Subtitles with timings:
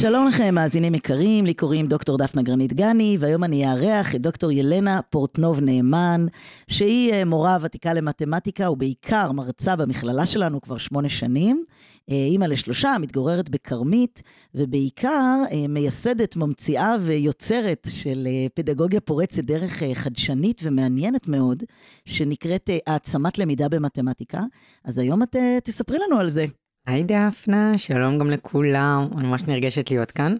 [0.00, 4.52] שלום לכם, מאזינים יקרים, לי קוראים דוקטור דפנה גרנית גני, והיום אני אארח את דוקטור
[4.52, 6.26] ילנה פורטנוב נאמן,
[6.68, 11.64] שהיא אה, מורה ותיקה למתמטיקה ובעיקר מרצה במכללה שלנו כבר שמונה שנים.
[12.10, 14.22] אה, אימא לשלושה, מתגוררת בכרמית,
[14.54, 21.62] ובעיקר אה, מייסדת, ממציאה ויוצרת של פדגוגיה פורצת דרך חדשנית ומעניינת מאוד,
[22.04, 24.40] שנקראת העצמת למידה במתמטיקה.
[24.84, 26.46] אז היום את תספרי לנו על זה.
[26.86, 30.36] היי דפנה, שלום גם לכולם, אני ממש נרגשת להיות כאן.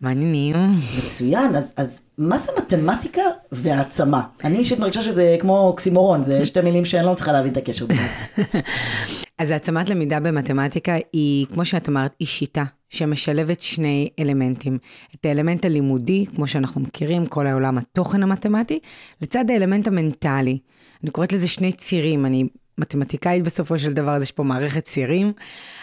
[0.00, 0.56] מעניינים.
[0.98, 4.22] מצוין, אז, אז מה זה מתמטיקה והעצמה?
[4.44, 7.86] אני אישית מרגישה שזה כמו אוקסימורון, זה שתי מילים שאני לא צריכה להבין את הקשר
[7.86, 8.08] ביניהם.
[9.38, 14.78] אז העצמת למידה במתמטיקה היא, כמו שאת אמרת, היא שיטה שמשלבת שני אלמנטים.
[15.14, 18.78] את האלמנט הלימודי, כמו שאנחנו מכירים, כל העולם התוכן המתמטי,
[19.22, 20.58] לצד האלמנט המנטלי.
[21.02, 22.44] אני קוראת לזה שני צירים, אני
[22.78, 25.32] מתמטיקאית בסופו של דבר, אז יש פה מערכת צירים.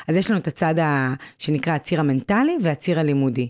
[0.07, 1.13] אז יש לנו את הצד ה...
[1.37, 3.49] שנקרא הציר המנטלי והציר הלימודי.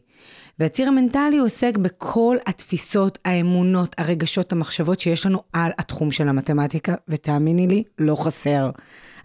[0.59, 7.67] והציר המנטלי עוסק בכל התפיסות, האמונות, הרגשות, המחשבות שיש לנו על התחום של המתמטיקה, ותאמיני
[7.67, 8.69] לי, לא חסר.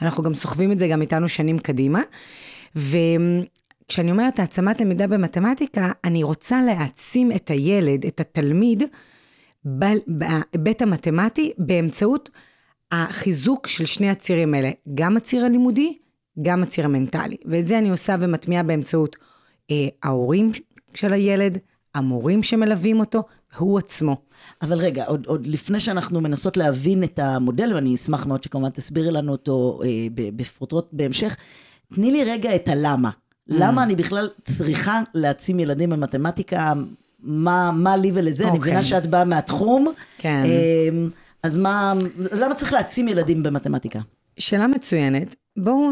[0.03, 2.01] אנחנו גם סוחבים את זה גם איתנו שנים קדימה.
[2.77, 8.83] וכשאני אומרת העצמת למידה במתמטיקה, אני רוצה להעצים את הילד, את התלמיד,
[9.65, 12.31] בהיבט המתמטי, באמצעות
[12.93, 15.99] החיזוק של שני הצירים האלה, גם הציר הלימודי,
[16.43, 17.37] גם הציר המנטלי.
[17.45, 19.17] ואת זה אני עושה ומטמיעה באמצעות
[19.71, 20.51] אה, ההורים
[20.95, 21.59] של הילד,
[21.95, 23.23] המורים שמלווים אותו,
[23.57, 24.17] והוא עצמו.
[24.63, 29.11] אבל רגע, עוד, עוד לפני שאנחנו מנסות להבין את המודל, ואני אשמח מאוד שכמובן תסבירי
[29.11, 31.37] לנו אותו אה, בפרוטרוט בהמשך,
[31.95, 33.11] תני לי רגע את הלמה.
[33.11, 33.13] Mm.
[33.47, 36.73] למה אני בכלל צריכה להעצים ילדים במתמטיקה?
[37.23, 38.45] מה, מה לי ולזה?
[38.45, 38.49] Okay.
[38.49, 38.89] אני מבינה אוקיי.
[38.89, 39.93] שאת באה מהתחום.
[40.19, 40.43] כן.
[40.45, 40.89] אה,
[41.43, 41.93] אז מה,
[42.33, 43.99] למה צריך להעצים ילדים במתמטיקה?
[44.39, 45.37] שאלה מצוינת.
[45.57, 45.91] בואו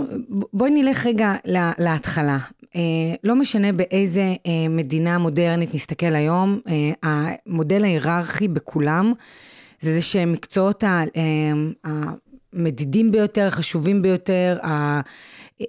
[0.52, 1.34] בוא נלך רגע
[1.78, 2.38] להתחלה.
[2.76, 2.80] אה,
[3.24, 6.92] לא משנה באיזה אה, מדינה מודרנית נסתכל היום, אה,
[7.46, 9.12] המודל ההיררכי בכולם,
[9.80, 11.12] זה זה שמקצועות אה,
[12.54, 14.58] המדידים ביותר, חשובים ביותר,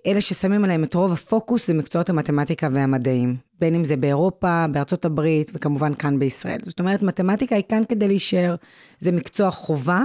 [0.08, 3.36] אלה ששמים עליהם את רוב הפוקוס זה מקצועות המתמטיקה והמדעים.
[3.60, 6.60] בין אם זה באירופה, בארצות הברית וכמובן כאן בישראל.
[6.64, 8.56] זאת אומרת, מתמטיקה היא כאן כדי להישאר,
[9.00, 10.04] זה מקצוע חובה,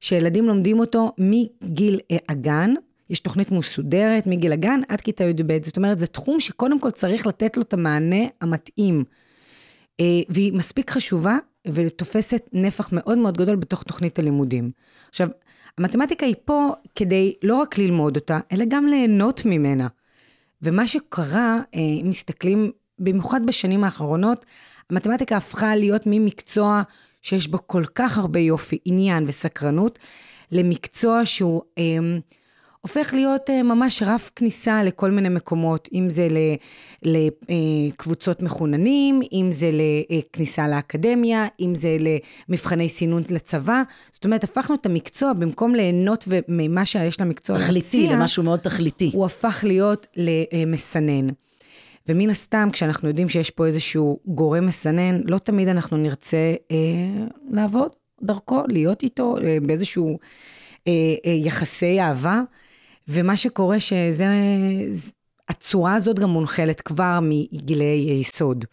[0.00, 2.74] שילדים לומדים אותו מגיל אה, הגן,
[3.10, 5.58] יש תוכנית מסודרת מגיל הגן עד כיתה י"ב.
[5.62, 9.04] זאת אומרת, זה תחום שקודם כל צריך לתת לו את המענה המתאים.
[10.00, 11.38] אה, והיא מספיק חשובה
[11.68, 14.70] ותופסת נפח מאוד מאוד גדול בתוך תוכנית הלימודים.
[15.08, 15.28] עכשיו,
[15.78, 19.88] המתמטיקה היא פה כדי לא רק ללמוד אותה, אלא גם ליהנות ממנה.
[20.62, 24.46] ומה שקרה, אה, אם מסתכלים, במיוחד בשנים האחרונות,
[24.90, 26.82] המתמטיקה הפכה להיות ממקצוע
[27.22, 29.98] שיש בו כל כך הרבה יופי, עניין וסקרנות,
[30.52, 31.98] למקצוע שהוא אה,
[32.86, 36.28] הופך להיות אה, ממש רף כניסה לכל מיני מקומות, אם זה
[37.02, 41.96] לקבוצות מחוננים, אם זה לכניסה לאקדמיה, אם זה
[42.48, 43.82] למבחני סינון לצבא.
[44.10, 49.10] זאת אומרת, הפכנו את המקצוע, במקום ליהנות ממה שיש למקצוע להציע, תכליתי, למשהו מאוד תכליתי.
[49.14, 51.28] הוא הפך להיות למסנן.
[52.08, 56.76] ומן הסתם, כשאנחנו יודעים שיש פה איזשהו גורם מסנן, לא תמיד אנחנו נרצה אה,
[57.50, 57.90] לעבוד
[58.22, 60.18] דרכו, להיות איתו אה, באיזשהו
[60.88, 60.92] אה,
[61.26, 62.42] אה, יחסי אהבה.
[63.08, 64.26] ומה שקורה שזה,
[65.48, 68.64] הצורה הזאת גם מונחלת כבר מגילי יסוד.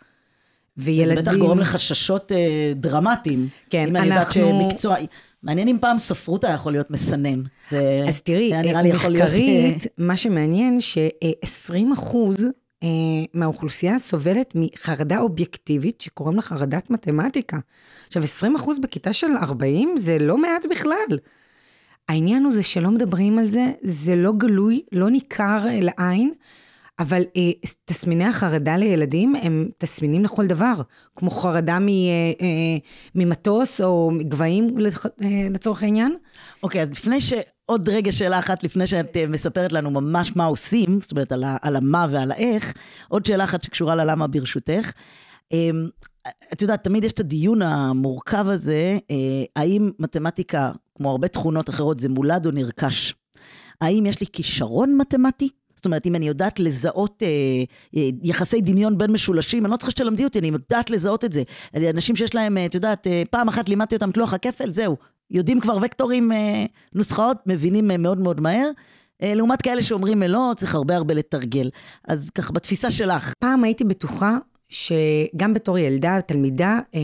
[0.78, 1.16] וילדים...
[1.16, 3.48] זה בטח גורם לחששות אה, דרמטיים.
[3.70, 4.02] כן, אם אנחנו...
[4.02, 4.96] אני יודעת שמקצוע...
[5.44, 7.42] מעניין אם פעם ספרות היה יכול להיות מסנן.
[7.72, 8.06] זה...
[8.10, 8.52] אז תראי,
[8.94, 9.88] מחקרית, להיות...
[9.98, 12.38] מה שמעניין ש-20 אחוז
[12.84, 12.88] אה,
[13.34, 17.58] מהאוכלוסייה סובלת מחרדה אובייקטיבית שקוראים לה חרדת מתמטיקה.
[18.08, 21.18] עכשיו, 20 אחוז בכיתה של 40 זה לא מעט בכלל.
[22.10, 26.34] העניין הוא זה שלא מדברים על זה, זה לא גלוי, לא ניכר לעין,
[27.00, 27.52] אבל אה,
[27.86, 30.74] תסמיני החרדה לילדים הם תסמינים לכל דבר,
[31.16, 31.94] כמו חרדה מ, אה,
[32.42, 32.78] אה,
[33.16, 34.78] ממטוס או מגבהים
[35.22, 36.16] אה, לצורך העניין.
[36.64, 37.34] אוקיי, אז לפני ש...
[37.66, 41.44] עוד רגע שאלה אחת לפני שאת אה, מספרת לנו ממש מה עושים, זאת אומרת על,
[41.44, 42.74] ה, על המה ועל האיך,
[43.08, 44.92] עוד שאלה אחת שקשורה ללמה ברשותך.
[45.52, 45.90] אמ,
[46.54, 49.16] את יודעת, תמיד יש את הדיון המורכב הזה, אה,
[49.56, 53.14] האם מתמטיקה, כמו הרבה תכונות אחרות, זה מולד או נרכש?
[53.82, 55.50] האם יש לי כישרון מתמטי?
[55.76, 57.28] זאת אומרת, אם אני יודעת לזהות אה,
[57.98, 61.44] אה, יחסי דמיון בין משולשים, אני לא צריכה שתלמדי אותי, אני יודעת לזהות את זה.
[61.90, 64.98] אנשים שיש להם, אה, את יודעת, אה, פעם אחת לימדתי אותם את לוח הכפל, זהו.
[65.32, 68.70] יודעים כבר וקטורים, אה, נוסחאות, מבינים אה, מאוד מאוד מהר.
[69.24, 71.70] אה, לעומת כאלה שאומרים אה, לא, צריך הרבה הרבה לתרגל.
[72.08, 74.38] אז ככה, בתפיסה שלך, פעם הייתי בטוחה
[74.74, 77.00] שגם בתור ילדה, תלמידה, אה,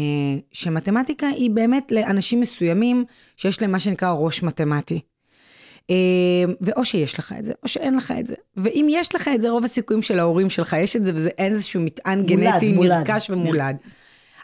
[0.52, 3.06] שמתמטיקה היא באמת לאנשים מסוימים
[3.38, 5.00] שיש להם מה שנקרא ראש מתמטי.
[5.90, 5.96] אה,
[6.62, 8.36] ואו שיש לך את זה, או שאין לך את זה.
[8.58, 11.82] ואם יש לך את זה, רוב הסיכויים של ההורים שלך יש את זה, וזה איזשהו
[11.82, 12.92] מטען מולד, גנטי מולד.
[12.92, 13.76] נרכש ומולד.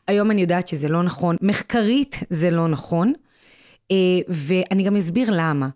[0.07, 1.35] היום אני יודעת שזה לא נכון.
[1.41, 3.13] מחקרית זה לא נכון,
[3.91, 3.95] אה,
[4.27, 5.69] ואני גם אסביר למה.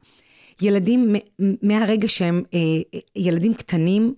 [0.61, 2.43] ילדים, מהרגע שהם
[3.15, 4.13] ילדים קטנים,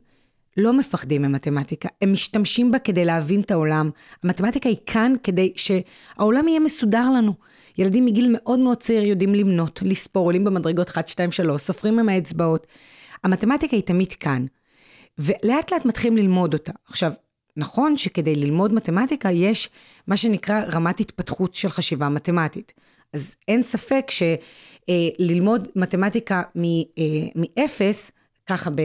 [0.58, 3.90] לא מפחדים ממתמטיקה, הם משתמשים בה כדי להבין את העולם.
[4.24, 7.34] המתמטיקה היא כאן כדי שהעולם יהיה מסודר לנו.
[7.78, 12.10] ילדים מגיל מאוד מאוד צעיר יודעים למנות, לספור, עולים במדרגות 1, 2, 3, סופרים עם
[12.10, 12.68] האצבעות.
[13.24, 14.46] המתמטיקה היא תמיד כאן.
[15.18, 16.72] ולאט לאט מתחילים ללמוד אותה.
[16.88, 17.12] עכשיו,
[17.58, 19.70] נכון שכדי ללמוד מתמטיקה יש
[20.08, 22.74] מה שנקרא רמת התפתחות של חשיבה מתמטית.
[23.14, 28.12] אז אין ספק שללמוד מתמטיקה מ- אה, מאפס,
[28.46, 28.82] ככה ב...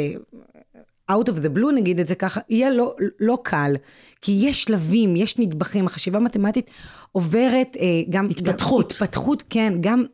[1.10, 3.74] out of the blue נגיד את זה ככה, יהיה לא, לא קל.
[4.22, 6.70] כי יש שלבים, יש נדבכים, החשיבה המתמטית
[7.12, 8.28] עוברת אה, גם...
[8.30, 8.86] התפתחות.
[8.86, 10.04] גם, התפתחות, כן, גם,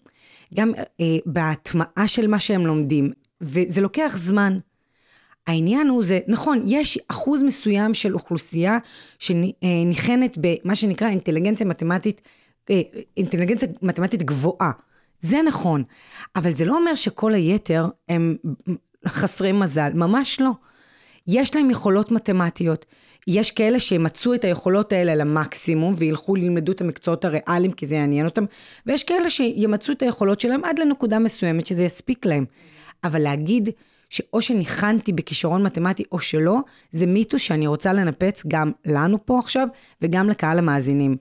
[0.54, 3.12] גם אה, בהטמעה של מה שהם לומדים.
[3.40, 4.58] וזה לוקח זמן.
[5.46, 8.78] העניין הוא זה, נכון, יש אחוז מסוים של אוכלוסייה
[9.18, 12.22] שניחנת במה שנקרא אינטליגנציה מתמטית,
[12.70, 12.80] אה,
[13.16, 14.70] אינטליגנציה מתמטית גבוהה.
[15.20, 15.84] זה נכון,
[16.36, 18.36] אבל זה לא אומר שכל היתר הם
[19.08, 20.50] חסרי מזל, ממש לא.
[21.26, 22.86] יש להם יכולות מתמטיות.
[23.26, 28.26] יש כאלה שימצאו את היכולות האלה למקסימום וילכו ללמדו את המקצועות הריאליים כי זה יעניין
[28.26, 28.44] אותם,
[28.86, 32.44] ויש כאלה שימצאו את היכולות שלהם עד לנקודה מסוימת שזה יספיק להם.
[33.04, 33.68] אבל להגיד
[34.10, 36.58] שאו שניחנתי בכישרון מתמטי או שלא,
[36.92, 39.68] זה מיתוס שאני רוצה לנפץ גם לנו פה עכשיו
[40.02, 41.16] וגם לקהל המאזינים.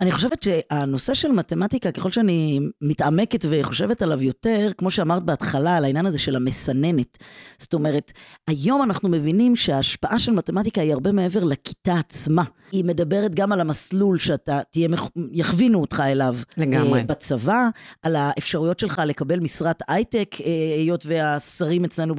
[0.00, 5.84] אני חושבת שהנושא של מתמטיקה, ככל שאני מתעמקת וחושבת עליו יותר, כמו שאמרת בהתחלה, על
[5.84, 7.18] העניין הזה של המסננת.
[7.58, 8.12] זאת אומרת,
[8.48, 12.42] היום אנחנו מבינים שההשפעה של מתמטיקה היא הרבה מעבר לכיתה עצמה.
[12.72, 16.36] היא מדברת גם על המסלול שאתה תהיה, מח- יכווינו אותך אליו.
[16.56, 17.00] לגמרי.
[17.00, 17.68] אה, בצבא,
[18.02, 22.14] על האפשרויות שלך לקבל משרת הייטק, אה, היות והשרים אצלנו,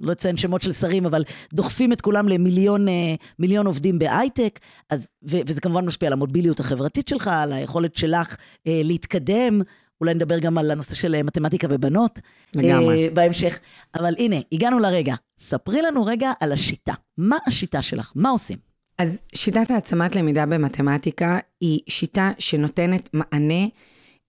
[0.00, 1.24] לא אציין שמות של שרים, אבל
[1.54, 4.58] דוחפים את כולם למיליון אה, עובדים בהייטק,
[4.90, 8.36] אז, וזה כמובן משפיע על המוביליות החברתית שלך, על היכולת שלך
[8.66, 9.62] אה, להתקדם.
[10.00, 12.18] אולי נדבר גם על הנושא של אה, מתמטיקה ובנות.
[12.54, 13.04] לגמרי.
[13.04, 13.60] אה, בהמשך.
[13.94, 15.14] אבל הנה, הגענו לרגע.
[15.40, 16.94] ספרי לנו רגע על השיטה.
[17.18, 18.12] מה השיטה שלך?
[18.14, 18.58] מה עושים?
[18.98, 23.64] אז שיטת העצמת למידה במתמטיקה היא שיטה שנותנת מענה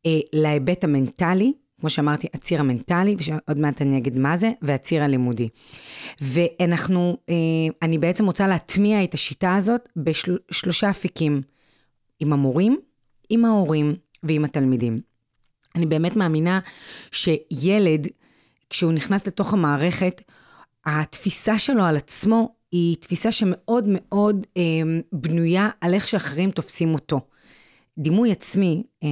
[0.05, 5.49] אה, להיבט המנטלי, כמו שאמרתי, הציר המנטלי, ועוד מעט אני אגיד מה זה, והציר הלימודי.
[6.21, 7.35] ואנחנו, אה,
[7.81, 11.41] אני בעצם רוצה להטמיע את השיטה הזאת בשלושה אפיקים,
[12.19, 12.77] עם המורים,
[13.29, 15.01] עם ההורים ועם התלמידים.
[15.75, 16.59] אני באמת מאמינה
[17.11, 18.07] שילד,
[18.69, 20.21] כשהוא נכנס לתוך המערכת,
[20.85, 24.61] התפיסה שלו על עצמו היא תפיסה שמאוד מאוד אה,
[25.11, 27.21] בנויה על איך שאחרים תופסים אותו.
[27.97, 29.09] דימוי עצמי אה,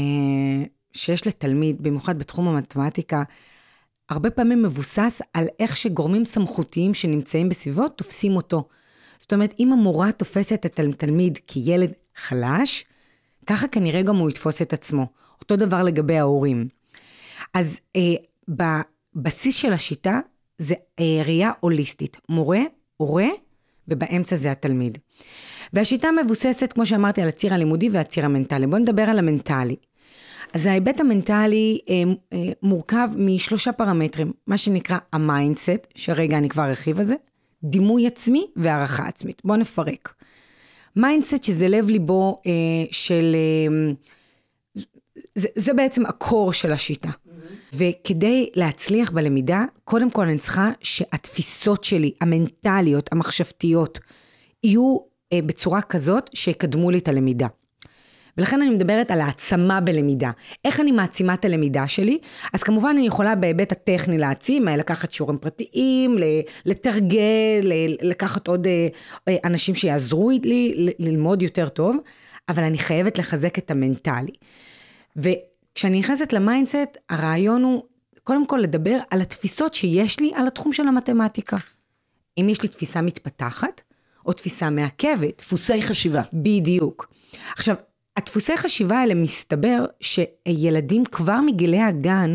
[0.94, 3.24] שיש לתלמיד, במיוחד בתחום המתמטיקה,
[4.10, 8.68] הרבה פעמים מבוסס על איך שגורמים סמכותיים שנמצאים בסביבו תופסים אותו.
[9.20, 12.86] זאת אומרת, אם המורה תופסת את התלמיד כילד חלש,
[13.48, 15.06] ככה כנראה גם הוא יתפוס את עצמו.
[15.40, 16.68] אותו דבר לגבי ההורים.
[17.54, 18.02] אז אה,
[19.16, 20.20] בבסיס של השיטה
[20.58, 22.18] זה אה, ראייה הוליסטית.
[22.30, 22.62] מורה,
[22.98, 23.28] הורה,
[23.88, 24.98] ובאמצע זה התלמיד.
[25.74, 28.68] והשיטה מבוססת, כמו שאמרתי, על הציר הלימודי והציר המנטלי.
[28.68, 29.76] בואו נדבר על המנטלי.
[30.54, 36.70] אז ההיבט המנטלי אה, אה, מורכב משלושה פרמטרים, מה שנקרא ה mindset, שרגע אני כבר
[36.70, 37.16] ארחיב על זה,
[37.64, 39.42] דימוי עצמי והערכה עצמית.
[39.46, 40.14] בואו נפרק.
[40.96, 42.52] mindset שזה לב ליבו אה,
[42.92, 43.36] של...
[43.36, 43.92] אה,
[45.36, 47.10] זה, זה בעצם ה core של השיטה.
[47.10, 47.32] אמ-המ.
[47.74, 54.00] וכדי להצליח בלמידה, קודם כל אני צריכה שהתפיסות שלי, המנטליות, המחשבתיות,
[54.64, 54.98] יהיו
[55.34, 57.48] אה, בצורה כזאת שיקדמו לי את הלמידה.
[58.38, 60.32] ולכן אני מדברת על העצמה בלמידה.
[60.66, 62.20] איך אני מעצימה את הלמידה שלי?
[62.54, 66.18] אז כמובן אני יכולה בהיבט הטכני להעצים, אה, לקחת שיעורים פרטיים,
[66.66, 67.72] לתרגל,
[68.02, 68.88] לקחת עוד אה,
[69.28, 71.96] אה, אנשים שיעזרו לי ללמוד יותר טוב,
[72.50, 74.32] אבל אני חייבת לחזק את המנטלי.
[75.16, 77.84] וכשאני נכנסת ל mindset, הרעיון הוא
[78.24, 81.58] קודם כל לדבר על התפיסות שיש לי על התחום של המתמטיקה.
[82.38, 83.82] אם יש לי תפיסה מתפתחת,
[84.26, 85.38] או תפיסה מעכבת.
[85.38, 86.22] דפוסי חשיבה.
[86.34, 87.14] בדיוק.
[87.58, 87.76] עכשיו,
[88.18, 92.34] הדפוסי חשיבה האלה מסתבר שילדים כבר מגילי הגן,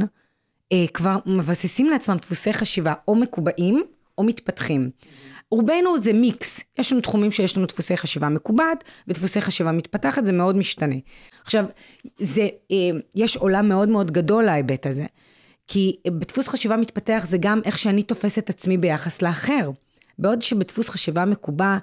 [0.72, 3.82] אה, כבר מבססים לעצמם דפוסי חשיבה או מקובעים
[4.18, 4.90] או מתפתחים.
[5.50, 10.32] רובנו זה מיקס, יש לנו תחומים שיש לנו דפוסי חשיבה מקובעת ודפוסי חשיבה מתפתחת, זה
[10.32, 10.94] מאוד משתנה.
[11.44, 11.64] עכשיו,
[12.18, 12.76] זה, אה,
[13.14, 15.04] יש עולם מאוד מאוד גדול להיבט הזה,
[15.68, 19.70] כי בדפוס חשיבה מתפתח זה גם איך שאני תופסת עצמי ביחס לאחר.
[20.18, 21.78] בעוד שבדפוס חשיבה מקובע,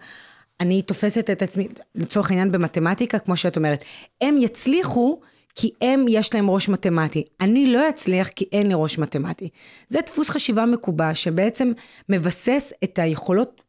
[0.63, 3.84] אני תופסת את עצמי, לצורך העניין במתמטיקה, כמו שאת אומרת,
[4.22, 5.20] הם יצליחו
[5.55, 7.24] כי הם, יש להם ראש מתמטי.
[7.41, 9.50] אני לא אצליח כי אין לי ראש מתמטי.
[9.88, 11.72] זה דפוס חשיבה מקובע שבעצם
[12.10, 13.62] מבסס את היכולות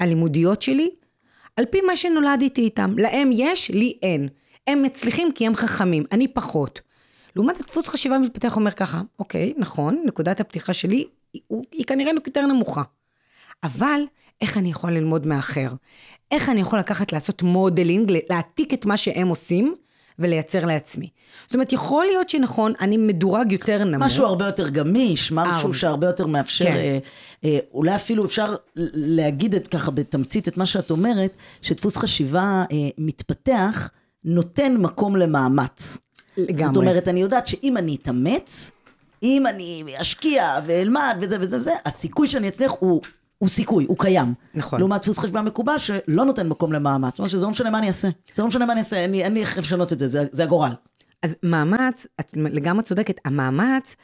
[0.00, 0.90] הלימודיות שלי
[1.56, 2.94] על פי מה שנולדתי איתם.
[2.98, 4.28] להם יש, לי אין.
[4.66, 6.80] הם מצליחים כי הם חכמים, אני פחות.
[7.36, 11.42] לעומת זאת, דפוס חשיבה מתפתח אומר ככה, אוקיי, נכון, נקודת הפתיחה שלי היא,
[11.72, 12.82] היא כנראה יותר נמוכה.
[13.62, 14.02] אבל
[14.42, 15.68] איך אני יכול ללמוד מאחר?
[16.30, 19.74] איך אני יכול לקחת, לעשות modeling, להעתיק את מה שהם עושים
[20.18, 21.08] ולייצר לעצמי.
[21.46, 24.06] זאת אומרת, יכול להיות שנכון, אני מדורג יותר נמוך.
[24.06, 25.74] משהו הרבה יותר גמיש, משהו הרבה.
[25.74, 26.76] שהרבה יותר מאפשר, כן.
[26.76, 26.98] אה,
[27.44, 28.54] אה, אולי אפילו אפשר
[28.94, 31.32] להגיד את, ככה בתמצית את מה שאת אומרת,
[31.62, 33.90] שדפוס חשיבה אה, מתפתח,
[34.24, 35.98] נותן מקום למאמץ.
[36.36, 36.64] לגמרי.
[36.64, 38.70] זאת אומרת, אני יודעת שאם אני אתאמץ,
[39.22, 43.00] אם אני אשקיע ואלמד וזה וזה וזה, הסיכוי שאני אצליח הוא...
[43.42, 44.34] הוא סיכוי, הוא קיים.
[44.54, 44.78] נכון.
[44.78, 47.10] לעומת דפוס חשיבה מקובע שלא נותן מקום למאמץ.
[47.12, 48.08] זאת אומרת שזה לא משנה מה אני אעשה.
[48.34, 50.72] זה לא משנה מה אני אעשה, אין לי- איך לשנות את זה, זה, זה הגורל.
[51.22, 53.96] אז מאמץ, את לגמרי צודקת, המאמץ,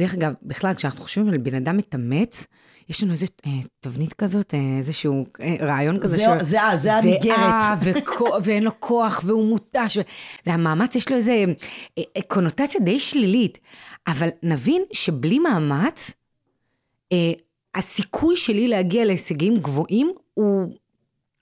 [0.00, 2.46] דרך אגב, בכלל, כשאנחנו חושבים על בן אדם מתאמץ,
[2.88, 6.16] יש לנו איזה אה, תבנית כזאת, אה, איזשהו אה, רעיון כזה.
[6.16, 7.62] זה- זה ה- זה הניגרת.
[7.84, 10.00] וכו- ואין לו כוח, והוא מותש, ו-
[10.46, 11.44] והמאמץ יש לו איזה אה,
[12.16, 13.58] אה, קונוטציה די שלילית.
[14.06, 16.10] אבל נבין שבלי מאמץ,
[17.12, 17.32] אה,
[17.74, 20.74] הסיכוי שלי להגיע להישגים גבוהים הוא,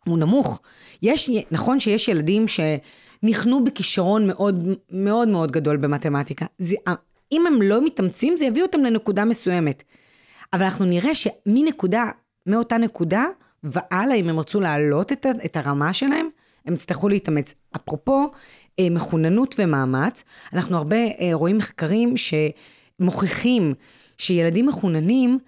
[0.07, 0.61] הוא נמוך.
[1.03, 6.47] יש, נכון שיש ילדים שנכנו בכישרון מאוד מאוד מאוד גדול במתמטיקה.
[6.59, 6.77] זה,
[7.33, 9.83] אם הם לא מתאמצים, זה יביא אותם לנקודה מסוימת.
[10.53, 12.11] אבל אנחנו נראה שמנקודה,
[12.47, 13.25] מאותה נקודה
[13.65, 16.29] והלאה, אם הם רצו להעלות את, את הרמה שלהם,
[16.67, 17.55] הם יצטרכו להתאמץ.
[17.77, 18.31] אפרופו
[18.79, 23.75] אה, מחוננות ומאמץ, אנחנו הרבה אה, רואים מחקרים שמוכיחים
[24.19, 25.39] שילדים מחוננים,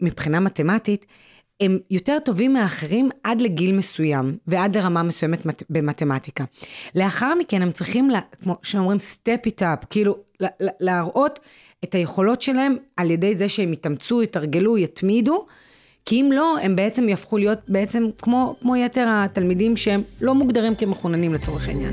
[0.00, 1.06] מבחינה מתמטית,
[1.60, 6.44] הם יותר טובים מאחרים עד לגיל מסוים, ועד לרמה מסוימת מת- במתמטיקה.
[6.94, 11.40] לאחר מכן הם צריכים, לה, כמו שאומרים, step it up, כאילו לה- לה- להראות
[11.84, 15.46] את היכולות שלהם על ידי זה שהם יתאמצו, יתרגלו, יתמידו,
[16.06, 20.74] כי אם לא, הם בעצם יהפכו להיות בעצם כמו, כמו יתר התלמידים שהם לא מוגדרים
[20.74, 21.90] כמחוננים לצורך העניין.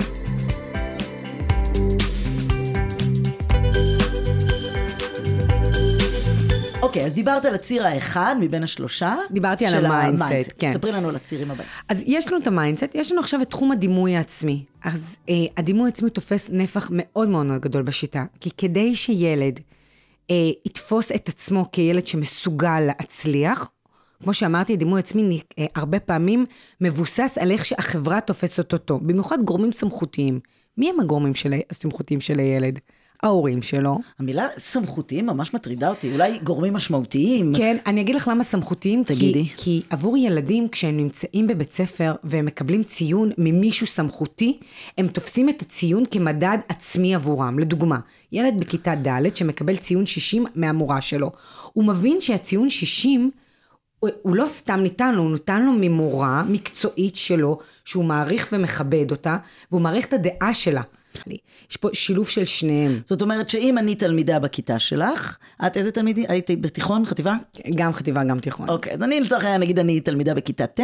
[6.92, 9.16] אוקיי, אז דיברת על הציר האחד מבין השלושה.
[9.32, 10.54] דיברתי על ה mindset.
[10.58, 10.74] כן.
[10.74, 11.70] ספרי לנו על הצירים הבאים.
[11.90, 14.66] אז יש לנו את ה mindset, יש לנו עכשיו את תחום הדימוי העצמי.
[14.84, 19.60] אז אה, הדימוי העצמי תופס נפח מאוד מאוד מאוד גדול בשיטה, כי כדי שילד
[20.32, 23.70] אה, יתפוס את עצמו כילד שמסוגל להצליח,
[24.24, 26.46] כמו שאמרתי, דימוי עצמי אה, הרבה פעמים
[26.82, 30.40] מבוסס על איך שהחברה תופסת אותו, במיוחד גורמים סמכותיים.
[30.78, 32.80] מי הם הגורמים של, הסמכותיים של הילד?
[33.24, 34.00] ההורים שלו.
[34.20, 37.54] המילה סמכותיים ממש מטרידה אותי, אולי גורמים משמעותיים.
[37.56, 39.04] כן, אני אגיד לך למה סמכותיים.
[39.04, 39.46] תגידי.
[39.46, 44.60] כי, כי עבור ילדים, כשהם נמצאים בבית ספר והם מקבלים ציון ממישהו סמכותי,
[44.98, 47.60] הם תופסים את הציון כמדד עצמי עבורם.
[47.60, 48.00] לדוגמה,
[48.32, 51.32] ילד בכיתה ד' שמקבל ציון 60 מהמורה שלו,
[51.74, 53.32] הוא מבין שהציון 60
[54.00, 59.12] הוא, הוא לא סתם ניתן לו, הוא ניתן לו ממורה מקצועית שלו, שהוא מעריך ומכבד
[59.12, 59.38] אותה,
[59.72, 60.82] והוא מעריך את הדעה שלה.
[61.70, 63.00] יש פה שילוב של שניהם.
[63.06, 66.26] זאת אומרת שאם אני תלמידה בכיתה שלך, את איזה תלמידי?
[66.28, 67.36] הייתי בתיכון, חטיבה?
[67.76, 68.70] גם חטיבה, גם תיכון.
[68.70, 70.80] אוקיי, אז אני לצורך העניין, נגיד אני תלמידה בכיתה ט',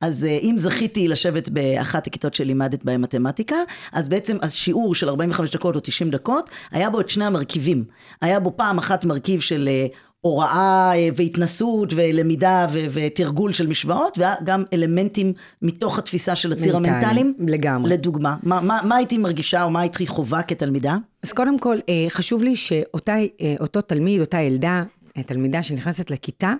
[0.00, 3.56] אז אה, אם זכיתי לשבת באחת הכיתות שלימדת בהן מתמטיקה,
[3.92, 7.84] אז בעצם השיעור של 45 דקות או 90 דקות, היה בו את שני המרכיבים.
[8.20, 9.86] היה בו פעם אחת מרכיב של אה,
[10.20, 15.32] הוראה אה, והתנסות ולמידה ו- ותרגול של משוואות, וגם אלמנטים
[15.62, 17.34] מתוך התפיסה של הציר מנטליים, המנטליים.
[17.48, 17.90] לגמרי.
[17.90, 20.96] לדוגמה, מה, מה, מה הייתי מרגישה או מה הייתי חובה כתלמידה?
[21.22, 24.82] אז קודם כל, אה, חשוב לי שאותו תלמיד, אותה ילדה,
[25.16, 26.54] אה, תלמידה שנכנסת לכיתה,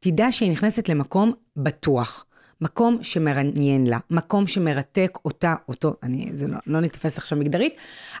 [0.00, 2.24] תדע שהיא נכנסת למקום בטוח.
[2.60, 7.74] מקום שמעניין לה, מקום שמרתק אותה, אותו, אני, זה לא, לא נתפס עכשיו מגדרית,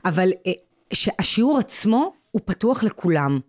[0.04, 0.52] אבל אה,
[0.92, 3.40] שהשיעור עצמו הוא פתוח לכולם.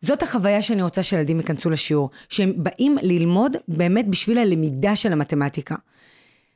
[0.00, 5.74] זאת החוויה שאני רוצה שילדים ייכנסו לשיעור, שהם באים ללמוד באמת בשביל הלמידה של המתמטיקה,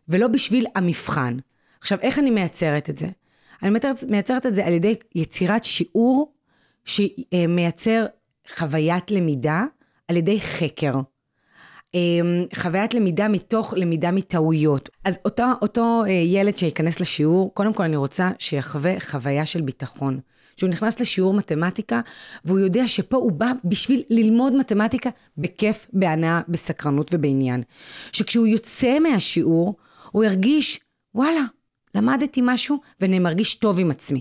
[0.08, 1.36] ולא בשביל המבחן.
[1.80, 3.06] עכשיו, איך אני מייצרת את זה?
[3.62, 3.70] אני
[4.08, 6.32] מייצרת, את זה על ידי יצירת שיעור
[6.84, 8.06] שמייצר
[8.56, 9.64] חוויית למידה
[10.08, 10.94] על ידי חקר.
[11.94, 14.88] אמ, חוויית למידה מתוך למידה מטעויות.
[15.04, 20.20] אז אותו, אותו אה, ילד שייכנס לשיעור, קודם כל אני רוצה שיחווה חוויה של ביטחון.
[20.56, 22.00] שהוא נכנס לשיעור מתמטיקה,
[22.44, 27.62] והוא יודע שפה הוא בא בשביל ללמוד מתמטיקה בכיף, בהנאה, בסקרנות ובעניין.
[28.12, 29.76] שכשהוא יוצא מהשיעור,
[30.12, 30.80] הוא ירגיש,
[31.14, 31.42] וואלה,
[31.94, 34.20] למדתי משהו ואני מרגיש טוב עם עצמי.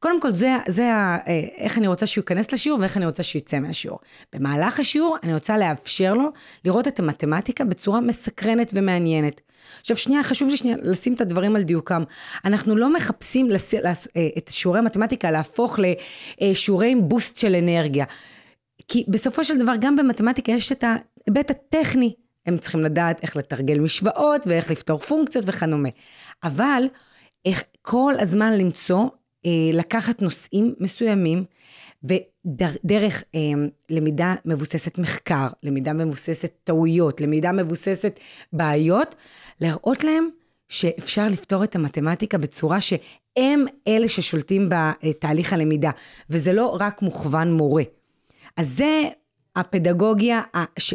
[0.00, 3.22] קודם כל, זה, זה ה, אה, איך אני רוצה שהוא ייכנס לשיעור ואיך אני רוצה
[3.22, 3.98] שהוא יצא מהשיעור.
[4.32, 6.28] במהלך השיעור, אני רוצה לאפשר לו
[6.64, 9.40] לראות את המתמטיקה בצורה מסקרנת ומעניינת.
[9.80, 12.02] עכשיו, שנייה, חשוב לי שנייה לשים את הדברים על דיוקם.
[12.44, 15.78] אנחנו לא מחפשים לס, לס, אה, את שיעורי המתמטיקה להפוך
[16.40, 18.04] לשיעורי עם בוסט של אנרגיה.
[18.88, 22.14] כי בסופו של דבר, גם במתמטיקה יש את ההיבט הטכני.
[22.46, 25.88] הם צריכים לדעת איך לתרגל משוואות ואיך לפתור פונקציות וכדומה.
[26.44, 26.82] אבל
[27.44, 29.06] איך כל הזמן למצוא
[29.72, 31.44] לקחת נושאים מסוימים,
[32.04, 33.40] ודרך אה,
[33.90, 38.20] למידה מבוססת מחקר, למידה מבוססת טעויות, למידה מבוססת
[38.52, 39.14] בעיות,
[39.60, 40.28] להראות להם
[40.68, 45.90] שאפשר לפתור את המתמטיקה בצורה שהם אלה ששולטים בתהליך הלמידה,
[46.30, 47.82] וזה לא רק מוכוון מורה.
[48.56, 49.08] אז זה
[49.56, 50.40] הפדגוגיה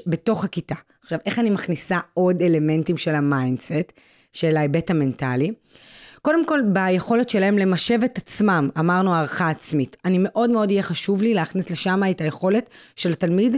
[0.07, 0.75] בתוך הכיתה.
[1.01, 3.93] עכשיו, איך אני מכניסה עוד אלמנטים של ה mindset,
[4.33, 5.51] של ההיבט המנטלי?
[6.25, 9.97] קודם כל, ביכולת שלהם למשב את עצמם, אמרנו הערכה עצמית.
[10.05, 13.57] אני מאוד מאוד יהיה חשוב לי להכניס לשם את היכולת של התלמיד,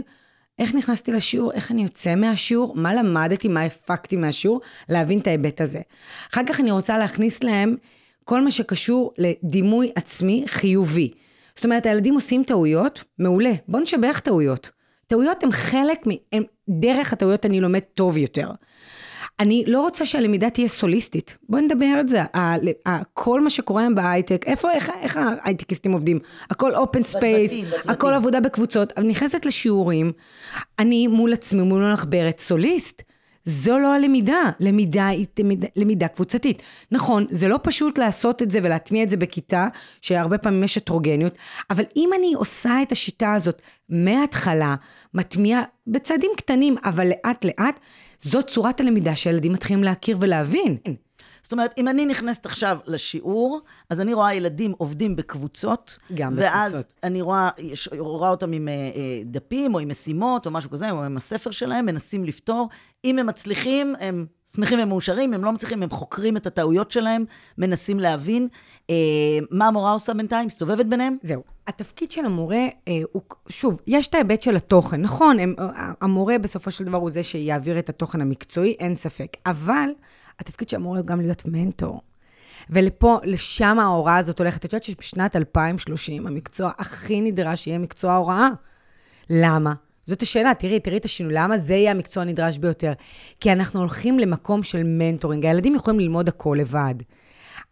[0.58, 5.60] איך נכנסתי לשיעור, איך אני יוצא מהשיעור, מה למדתי, מה הפקתי מהשיעור, להבין את ההיבט
[5.60, 5.80] הזה.
[6.32, 7.76] אחר כך אני רוצה להכניס להם
[8.24, 11.10] כל מה שקשור לדימוי עצמי חיובי.
[11.56, 14.70] זאת אומרת, הילדים עושים טעויות, מעולה, בואו נשבח טעויות.
[15.06, 16.10] טעויות הן חלק, מ...
[16.32, 18.50] הם, דרך הטעויות אני לומד טוב יותר.
[19.40, 21.36] אני לא רוצה שהלמידה תהיה סוליסטית.
[21.48, 22.22] בואי נדבר על זה.
[23.14, 26.18] כל מה שקורה היום בהייטק, איפה, איך, איך ההייטקיסטים עובדים?
[26.50, 27.52] הכל open space,
[27.88, 28.92] הכל עבודה בקבוצות.
[28.96, 30.12] אבל נכנסת לשיעורים,
[30.78, 33.02] אני מול עצמי, מול המחברת, סוליסט.
[33.44, 36.62] זו לא הלמידה, למידה היא למידה, למידה קבוצתית.
[36.92, 39.68] נכון, זה לא פשוט לעשות את זה ולהטמיע את זה בכיתה,
[40.00, 41.38] שהרבה פעמים יש הטרוגניות,
[41.70, 44.74] אבל אם אני עושה את השיטה הזאת מההתחלה,
[45.14, 47.80] מטמיעה בצעדים קטנים, אבל לאט לאט,
[48.18, 50.76] זאת צורת הלמידה שהילדים מתחילים להכיר ולהבין.
[51.48, 55.98] זאת אומרת, אם אני נכנסת עכשיו לשיעור, אז אני רואה ילדים עובדים בקבוצות.
[56.14, 57.00] גם ואז בקבוצות.
[57.02, 60.90] אני רואה, יש, רואה אותם עם אה, אה, דפים או עם משימות או משהו כזה,
[60.90, 62.68] או עם הספר שלהם, מנסים לפתור.
[63.04, 67.24] אם הם מצליחים, הם שמחים ומאושרים, אם לא מצליחים, הם חוקרים את הטעויות שלהם,
[67.58, 68.48] מנסים להבין.
[68.90, 68.94] אה,
[69.50, 70.46] מה המורה עושה בינתיים?
[70.46, 71.16] מסתובבת ביניהם?
[71.22, 71.42] זהו.
[71.66, 75.00] התפקיד של המורה אה, הוא, שוב, יש את ההיבט של התוכן.
[75.00, 75.54] נכון, הם,
[76.00, 79.36] המורה בסופו של דבר הוא זה שיעביר את התוכן המקצועי, אין ספק.
[79.46, 79.88] אבל
[80.38, 82.00] התפקיד של המורה הוא גם להיות מנטור.
[82.70, 84.64] ולפה, לשם ההוראה הזאת הולכת.
[84.64, 88.48] את יודעת שבשנת 2030 המקצוע הכי נדרש יהיה מקצוע ההוראה.
[89.30, 89.74] למה?
[90.06, 92.92] זאת השאלה, תראי, תראי את השינוי, למה זה יהיה המקצוע הנדרש ביותר?
[93.40, 95.46] כי אנחנו הולכים למקום של מנטורינג.
[95.46, 96.94] הילדים יכולים ללמוד הכל לבד,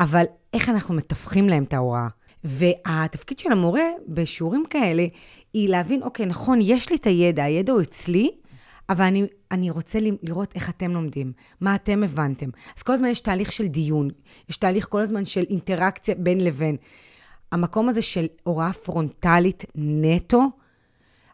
[0.00, 0.24] אבל
[0.55, 2.09] איך אנחנו מתווכים להם את ההוראה?
[2.44, 5.07] והתפקיד של המורה בשיעורים כאלה,
[5.52, 8.31] היא להבין, אוקיי, נכון, יש לי את הידע, הידע הוא אצלי,
[8.88, 12.51] אבל אני, אני רוצה לראות איך אתם לומדים, מה אתם הבנתם.
[12.77, 14.11] אז כל הזמן יש תהליך של דיון,
[14.49, 16.77] יש תהליך כל הזמן של אינטראקציה בין לבין.
[17.53, 20.42] המקום הזה של הוראה פרונטלית נטו,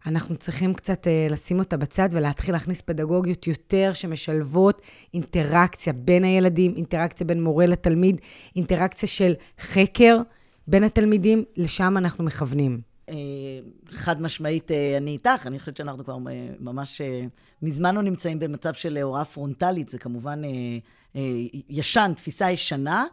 [0.06, 4.82] אנחנו צריכים קצת uh, לשים אותה בצד ולהתחיל להכניס פדגוגיות יותר שמשלבות
[5.14, 8.16] אינטראקציה בין הילדים, אינטראקציה בין מורה לתלמיד,
[8.56, 10.18] אינטראקציה של חקר
[10.66, 12.91] בין התלמידים, לשם אנחנו מכוונים.
[13.08, 13.14] אה,
[13.86, 16.18] חד משמעית, אה, אני איתך, אני חושבת שאנחנו כבר
[16.60, 17.00] ממש
[17.62, 20.42] מזמן לא נמצאים במצב של הוראה פרונטלית, זה כמובן
[21.68, 23.04] ישן, תפיסה ישנה,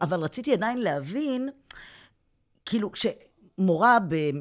[0.00, 1.48] אבל רציתי עדיין להבין,
[2.64, 3.06] כאילו, כש...
[3.60, 3.98] מורה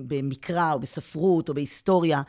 [0.07, 2.23] במקרא או בספרות או בהיסטוריה, אה,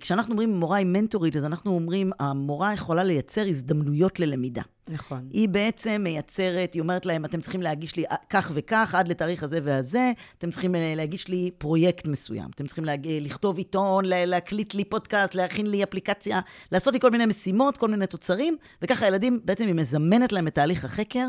[0.00, 4.62] כשאנחנו אומרים מורה היא מנטורית, אז אנחנו אומרים, המורה יכולה לייצר הזדמנויות ללמידה.
[4.88, 5.28] נכון.
[5.30, 9.58] היא בעצם מייצרת, היא אומרת להם, אתם צריכים להגיש לי כך וכך, עד לתאריך הזה
[9.64, 13.08] והזה, אתם צריכים אה, להגיש לי פרויקט מסוים, אתם צריכים להג...
[13.20, 16.40] לכתוב עיתון, להקליט לי פודקאסט, להכין לי אפליקציה,
[16.72, 20.54] לעשות לי כל מיני משימות, כל מיני תוצרים, וככה הילדים, בעצם היא מזמנת להם את
[20.54, 21.28] תהליך החקר.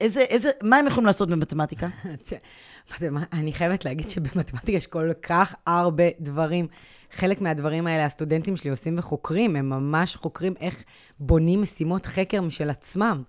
[0.00, 1.88] איזה, איזה, מה הם יכולים לעשות במתמטיקה?
[3.32, 6.66] אני חייבת להגיד שבמתמטיקה יש כל כך הרבה דברים.
[7.10, 10.84] חלק מהדברים האלה הסטודנטים שלי עושים וחוקרים, הם ממש חוקרים איך
[11.20, 13.22] בונים משימות חקר משל עצמם.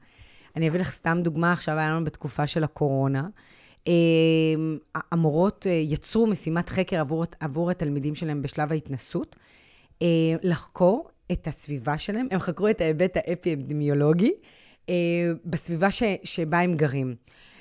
[0.56, 3.28] אני אביא לך סתם דוגמה, עכשיו היה לנו בתקופה של הקורונה.
[3.88, 3.94] אה,
[5.12, 9.36] המורות אה, יצרו משימת חקר עבור, עבור התלמידים שלהם בשלב ההתנסות,
[10.02, 10.08] אה,
[10.44, 14.32] לחקור את הסביבה שלהם, הם חקרו את ההיבט האפידמיולוגי
[14.90, 14.96] אה,
[15.46, 17.16] בסביבה ש, שבה הם גרים.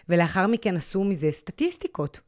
[0.09, 2.21] ולאחר מכן עשו מזה סטטיסטיקות.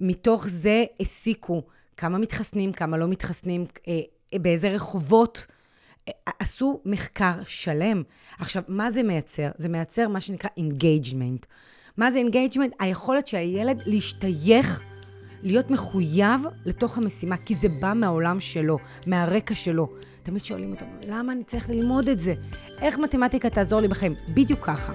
[0.00, 1.62] מתוך זה הסיקו
[2.02, 5.46] כמה מתחסנים, כמה לא מתחסנים, אה, באיזה רחובות.
[6.08, 8.02] אה, עשו מחקר שלם.
[8.38, 9.48] עכשיו, מה זה מייצר?
[9.56, 11.46] זה מייצר מה שנקרא engagement.
[11.96, 12.72] מה זה engagement?
[12.78, 14.82] היכולת של הילד להשתייך,
[15.42, 19.88] להיות מחויב לתוך המשימה, כי זה בא מהעולם שלו, מהרקע שלו.
[20.22, 22.34] תמיד שואלים אותנו, למה אני צריך ללמוד את זה?
[22.80, 24.14] איך מתמטיקה תעזור לי בחיים?
[24.34, 24.92] בדיוק ככה.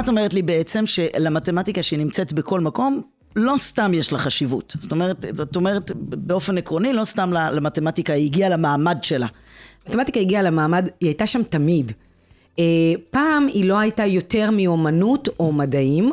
[0.00, 3.02] את אומרת לי בעצם שלמתמטיקה שהיא נמצאת בכל מקום,
[3.36, 4.76] לא סתם יש לה חשיבות.
[4.78, 9.26] זאת אומרת, זאת אומרת, באופן עקרוני, לא סתם למתמטיקה היא הגיעה למעמד שלה.
[9.88, 11.92] מתמטיקה הגיעה למעמד, היא הייתה שם תמיד.
[12.58, 12.64] אה,
[13.10, 16.12] פעם היא לא הייתה יותר מאומנות או מדעים.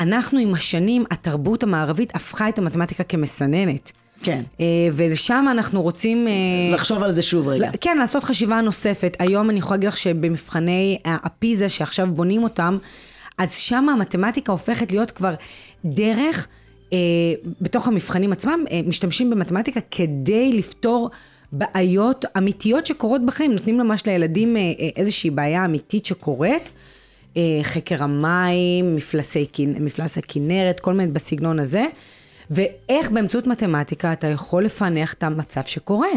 [0.00, 3.92] אנחנו עם השנים, התרבות המערבית הפכה את המתמטיקה כמסננת.
[4.24, 4.42] כן.
[4.60, 6.28] אה, ולשם אנחנו רוצים...
[6.28, 6.32] אה,
[6.74, 7.70] לחשוב על זה שוב רגע.
[7.80, 9.16] כן, לעשות חשיבה נוספת.
[9.18, 12.78] היום אני יכולה להגיד לך שבמבחני הפיזה שעכשיו בונים אותם,
[13.38, 15.34] אז שם המתמטיקה הופכת להיות כבר
[15.84, 16.46] דרך,
[16.92, 16.98] אה,
[17.60, 21.10] בתוך המבחנים עצמם, אה, משתמשים במתמטיקה כדי לפתור
[21.52, 23.52] בעיות אמיתיות שקורות בחיים.
[23.52, 26.70] נותנים ממש לילדים אה, אה, איזושהי בעיה אמיתית שקורית.
[27.36, 29.46] אה, חקר המים, מפלסי,
[29.80, 31.84] מפלס הכנרת, כל מיני בסגנון הזה.
[32.50, 36.08] ואיך באמצעות מתמטיקה אתה יכול לפענח את המצב שקורה.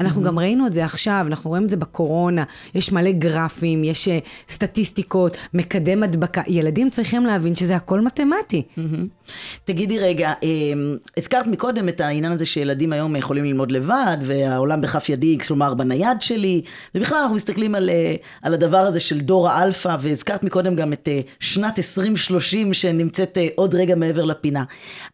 [0.00, 4.08] אנחנו גם ראינו את זה עכשיו, אנחנו רואים את זה בקורונה, יש מלא גרפים, יש
[4.08, 6.42] אה, סטטיסטיקות, מקדם הדבקה.
[6.46, 8.62] ילדים צריכים להבין שזה הכל מתמטי.
[9.64, 10.48] תגידי רגע, אה,
[11.16, 16.22] הזכרת מקודם את העניין הזה שילדים היום יכולים ללמוד לבד, והעולם בכף ידי, כלומר בנייד
[16.22, 16.62] שלי,
[16.94, 21.08] ובכלל אנחנו מסתכלים על, אה, על הדבר הזה של דור האלפא, והזכרת מקודם גם את
[21.08, 24.64] אה, שנת 2030 שנמצאת אה, עוד רגע מעבר לפינה.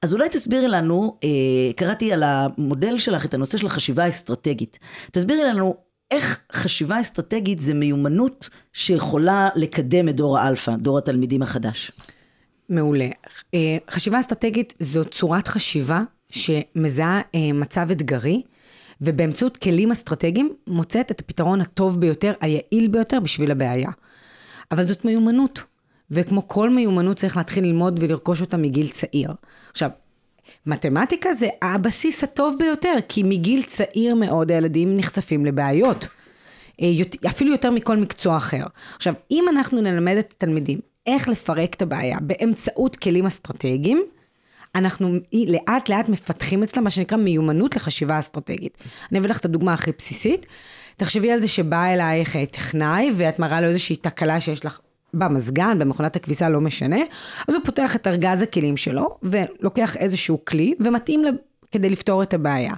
[0.03, 1.29] אז אולי תסבירי לנו, אה,
[1.77, 4.70] קראתי על המודל שלך את הנושא של החשיבה האסטרטגית.
[5.13, 5.77] תסבירי לנו
[6.11, 11.93] איך חשיבה אסטרטגית זה מיומנות שיכולה לקדם את דור האלפא, דור התלמידים החדש.
[12.69, 13.09] מעולה.
[13.55, 18.43] אה, חשיבה אסטרטגית זו צורת חשיבה שמזהה אה, מצב אתגרי,
[19.01, 23.91] ובאמצעות כלים אסטרטגיים מוצאת את הפתרון הטוב ביותר, היעיל ביותר בשביל הבעיה.
[24.71, 25.63] אבל זאת מיומנות,
[26.11, 29.31] וכמו כל מיומנות צריך להתחיל ללמוד ולרכוש אותה מגיל צעיר.
[29.71, 29.91] עכשיו,
[30.67, 36.07] מתמטיקה זה הבסיס הטוב ביותר, כי מגיל צעיר מאוד הילדים נחשפים לבעיות.
[36.81, 36.89] אה,
[37.27, 38.65] אפילו יותר מכל מקצוע אחר.
[38.97, 44.03] עכשיו, אם אנחנו נלמד את התלמידים איך לפרק את הבעיה באמצעות כלים אסטרטגיים,
[44.75, 48.79] אנחנו לאט לאט מפתחים אצלם מה שנקרא מיומנות לחשיבה אסטרטגית.
[49.11, 50.47] אני אביא לך את הדוגמה הכי בסיסית.
[50.97, 54.81] תחשבי על זה שבא אלייך טכנאי ואת מראה לו איזושהי תקלה שיש לך
[55.15, 57.01] במזגן, במכונת הכביסה, לא משנה,
[57.49, 61.31] אז הוא פותח את ארגז הכלים שלו ולוקח איזשהו כלי ומתאים לה
[61.73, 62.73] כדי לפתור את הבעיה.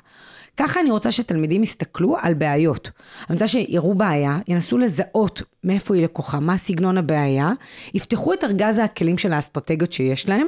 [0.56, 2.90] ככה אני רוצה שתלמידים יסתכלו על בעיות.
[3.28, 7.52] אני רוצה שיראו בעיה, ינסו לזהות מאיפה היא לקוחה, מה סגנון הבעיה,
[7.94, 10.46] יפתחו את ארגז הכלים של האסטרטגיות שיש להם,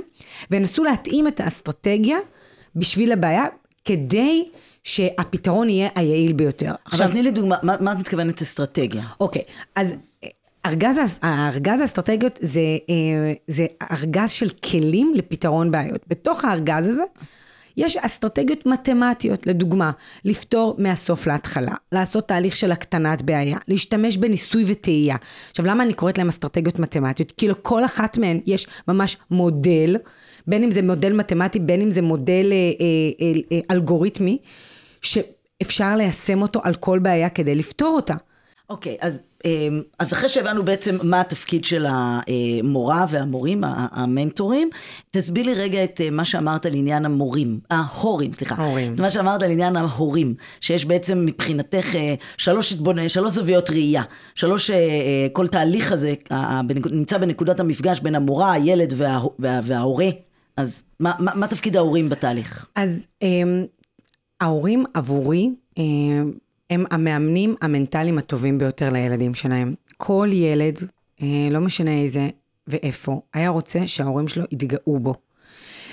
[0.51, 2.19] וינסו להתאים את האסטרטגיה
[2.77, 3.45] בשביל הבעיה,
[3.85, 4.45] כדי
[4.85, 6.75] שהפתרון יהיה היעיל ביותר.
[6.85, 9.05] עכשיו תני לי דוגמה, מה, מה את מתכוונת אסטרטגיה?
[9.21, 9.43] אוקיי,
[9.75, 9.95] אז
[10.67, 16.05] ארגז, הארגז האסטרטגיות זה, אה, זה ארגז של כלים לפתרון בעיות.
[16.09, 17.03] בתוך הארגז הזה
[17.77, 19.91] יש אסטרטגיות מתמטיות, לדוגמה,
[20.25, 25.17] לפתור מהסוף להתחלה, לעשות תהליך של הקטנת בעיה, להשתמש בניסוי וטעייה.
[25.51, 27.33] עכשיו, למה אני קוראת להם אסטרטגיות מתמטיות?
[27.33, 29.97] כי לכל אחת מהן יש ממש מודל,
[30.47, 32.87] בין אם זה מודל מתמטי, בין אם זה מודל אה, אה,
[33.21, 34.39] אה, אה, אלגוריתמי,
[35.03, 38.15] שאפשר ליישם אותו על כל בעיה כדי לפתור אותה.
[38.71, 44.71] אוקיי, אז, אמ, אז אחרי שהבנו בעצם מה התפקיד של המורה והמורים, המנטורים,
[45.11, 48.55] תסביר לי רגע את אה, מה שאמרת על עניין המורים, ההורים, סליחה.
[48.55, 48.95] ההורים.
[48.99, 53.09] מה שאמרת על עניין ההורים, שיש בעצם מבחינתך אה, שלוש, התבונ...
[53.09, 54.03] שלוש זוויות ראייה,
[54.35, 56.15] שלוש, אה, כל תהליך הזה
[56.91, 59.21] נמצא בנקודת המפגש בין המורה, הילד וה...
[59.39, 59.61] וה...
[59.63, 60.09] וההורה.
[60.57, 62.67] אז מה, מה, מה תפקיד ההורים בתהליך?
[62.75, 63.65] אז אמ,
[64.41, 66.33] ההורים עבורי אמ,
[66.71, 69.75] הם המאמנים המנטליים הטובים ביותר לילדים שלהם.
[69.97, 70.79] כל ילד,
[71.23, 72.29] אה, לא משנה איזה
[72.67, 75.15] ואיפה, היה רוצה שההורים שלו יתגאו בו.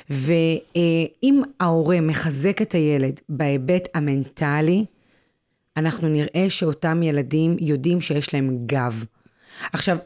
[0.10, 4.86] ואם ההורה מחזק את הילד בהיבט המנטלי,
[5.77, 9.05] אנחנו נראה שאותם ילדים יודעים שיש להם גב.
[9.73, 9.97] עכשיו,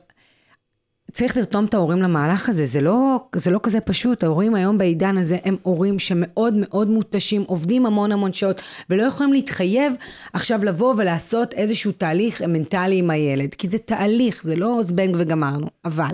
[1.11, 4.23] צריך לרתום את ההורים למהלך הזה, זה לא, זה לא כזה פשוט.
[4.23, 9.33] ההורים היום בעידן הזה הם הורים שמאוד מאוד מותשים, עובדים המון המון שעות, ולא יכולים
[9.33, 9.93] להתחייב
[10.33, 15.67] עכשיו לבוא ולעשות איזשהו תהליך מנטלי עם הילד, כי זה תהליך, זה לא זבנג וגמרנו.
[15.85, 16.11] אבל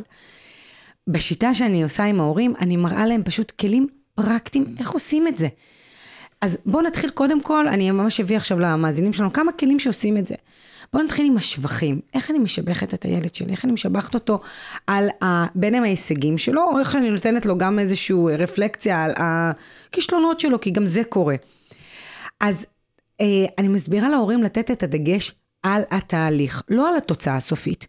[1.08, 5.48] בשיטה שאני עושה עם ההורים, אני מראה להם פשוט כלים פרקטיים, איך עושים את זה.
[6.42, 10.26] אז בואו נתחיל קודם כל, אני ממש אביא עכשיו למאזינים שלנו כמה כלים שעושים את
[10.26, 10.36] זה.
[10.94, 12.00] בואו נתחיל עם השבחים.
[12.14, 13.52] איך אני משבחת את הילד שלי?
[13.52, 14.40] איך אני משבחת אותו
[14.88, 15.46] על ה...
[15.56, 20.62] בין אם ההישגים שלו, או איך אני נותנת לו גם איזושהי רפלקציה על הכישלונות שלו,
[20.62, 21.36] כי גם זה קורה.
[22.40, 22.66] אז
[23.22, 23.26] אה,
[23.58, 27.86] אני מסבירה להורים לתת את הדגש על התהליך, לא על התוצאה הסופית.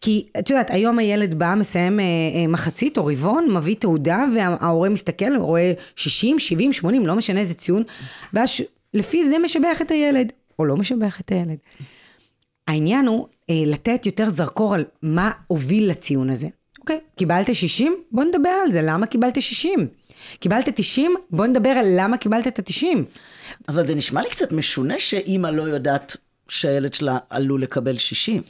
[0.00, 4.88] כי את יודעת, היום הילד בא, מסיים אה, אה, מחצית או רבעון, מביא תעודה, וההורה
[4.88, 7.82] מסתכל, רואה 60, 70, 80, לא משנה איזה ציון,
[8.32, 8.50] ואז
[8.94, 11.56] לפי זה משבח את הילד, או לא משבח את הילד.
[12.66, 16.46] העניין הוא אה, לתת יותר זרקור על מה הוביל לציון הזה.
[16.80, 17.94] אוקיי, קיבלת 60?
[18.10, 19.86] בוא נדבר על זה, למה קיבלת 60?
[20.40, 21.14] קיבלת 90?
[21.30, 22.86] בוא נדבר על למה קיבלת את ה-90.
[23.68, 26.16] אבל זה נשמע לי קצת משונה שאימא לא יודעת
[26.48, 28.42] שהילד שלה עלול לקבל 60.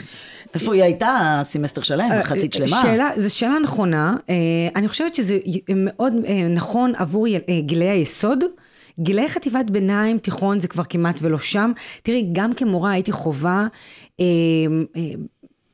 [0.55, 2.81] איפה היא הייתה הסמסטר שלהם, מחצית שלמה?
[2.83, 4.17] שאלה, זו שאלה נכונה.
[4.31, 4.35] אה,
[4.77, 5.39] אני חושבת שזה
[5.77, 8.45] מאוד אה, נכון עבור יל- אה, גילי היסוד.
[9.01, 11.73] גילי חטיבת ביניים, תיכון, זה כבר כמעט ולא שם.
[12.03, 13.67] תראי, גם כמורה הייתי אה, אה,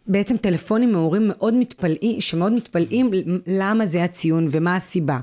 [0.08, 3.10] בעצם טלפונים מהורים מאוד מתפלאים, שמאוד מתפלאים
[3.46, 5.20] למה זה הציון ומה הסיבה.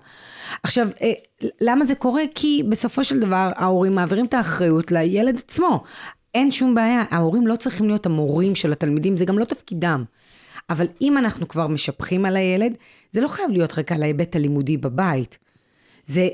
[0.64, 1.12] עכשיו, אה,
[1.62, 2.24] למה זה קורה?
[2.36, 5.84] כי בסופו של דבר ההורים מעבירים את האחריות לילד עצמו.
[6.36, 10.04] אין שום בעיה, ההורים לא צריכים להיות המורים של התלמידים, זה גם לא תפקידם.
[10.70, 12.78] אבל אם אנחנו כבר משפכים על הילד,
[13.12, 15.38] זה לא חייב להיות רק על ההיבט הלימודי בבית.
[16.06, 16.28] זה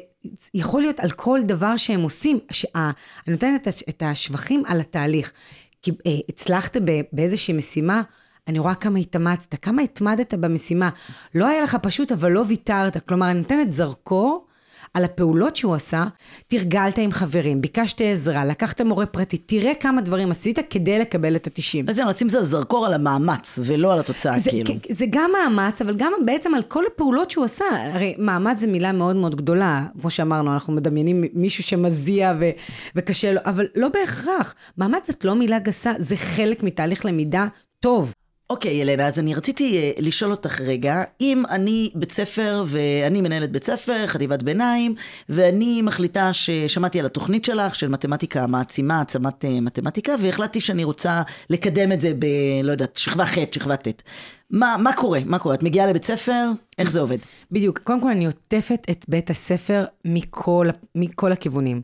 [0.54, 2.40] יכול להיות על כל דבר שהם עושים.
[2.52, 2.92] שה,
[3.28, 5.34] אני נותנת את השבחים על התהליך.
[5.82, 6.78] כי אה, הצלחת
[7.14, 8.02] באיזושהי משימה,
[8.48, 10.90] אני רואה כמה התאמצת, כמה התמדת במשימה.
[11.36, 13.08] לא היה לך פשוט, אבל לא ויתרת.
[13.08, 14.48] כלומר, אני נותנת זרקור
[14.94, 16.06] על הפעולות שהוא עשה,
[16.48, 21.48] תרגלת עם חברים, ביקשת עזרה, לקחת מורה פרטי, תראה כמה דברים עשית כדי לקבל את
[21.48, 21.86] ה-90.
[21.86, 24.74] בעצם רצים את הזרקור על המאמץ, ולא על התוצאה, זה, כאילו.
[24.90, 27.66] זה גם מאמץ, אבל גם בעצם על כל הפעולות שהוא עשה.
[27.94, 29.86] הרי מאמץ זה מילה מאוד מאוד גדולה.
[30.02, 32.50] כמו שאמרנו, אנחנו מדמיינים מישהו שמזיע ו-
[32.96, 34.56] וקשה לו, אבל לא בהכרח.
[34.78, 37.48] מאמץ זאת לא מילה גסה, זה חלק מתהליך למידה
[37.80, 38.14] טוב.
[38.52, 43.52] אוקיי, ילנה, אז אני רציתי uh, לשאול אותך רגע, אם אני בית ספר, ואני מנהלת
[43.52, 44.96] בית ספר, חטיבת ביניים,
[45.30, 51.22] ואני מחליטה ששמעתי על התוכנית שלך, של מתמטיקה מעצימה, העצמת uh, מתמטיקה, והחלטתי שאני רוצה
[51.50, 52.26] לקדם את זה ב...
[52.64, 54.02] לא יודעת, שכבה ח', שכבה ט'.
[54.50, 55.20] מה, מה קורה?
[55.26, 55.56] מה קורה?
[55.56, 57.18] את מגיעה לבית ספר, איך זה עובד?
[57.52, 57.80] בדיוק.
[57.80, 61.82] קודם כל, אני עוטפת את בית הספר מכל, מכל הכיוונים.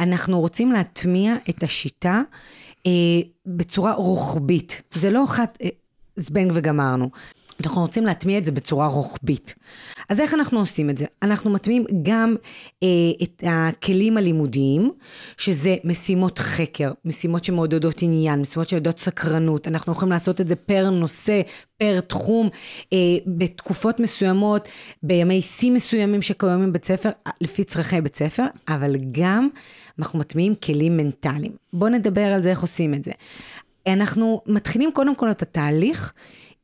[0.00, 2.22] אנחנו רוצים להטמיע את השיטה
[2.86, 2.92] אה,
[3.46, 4.82] בצורה רוחבית.
[4.94, 5.58] זה לא אחת...
[5.62, 5.68] אה,
[6.16, 7.10] זבנג וגמרנו.
[7.64, 9.54] אנחנו רוצים להטמיע את זה בצורה רוחבית.
[10.08, 11.04] אז איך אנחנו עושים את זה?
[11.22, 12.36] אנחנו מטמיעים גם
[12.82, 12.88] אה,
[13.22, 14.92] את הכלים הלימודיים,
[15.36, 19.68] שזה משימות חקר, משימות שמעודדות עניין, משימות שמעודדות סקרנות.
[19.68, 21.40] אנחנו יכולים לעשות את זה פר נושא,
[21.78, 22.48] פר תחום,
[22.92, 24.68] אה, בתקופות מסוימות,
[25.02, 29.48] בימי שיא מסוימים שקיימים בבית ספר, לפי צרכי בית ספר, אבל גם
[29.98, 31.52] אנחנו מטמיעים כלים מנטליים.
[31.72, 33.12] בואו נדבר על זה, איך עושים את זה.
[33.92, 36.12] אנחנו מתחילים קודם כל את התהליך